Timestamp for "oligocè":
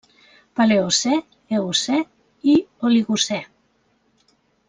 2.89-3.41